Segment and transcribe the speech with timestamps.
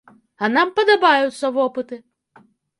[0.45, 2.03] А нам падабаюцца вопыты!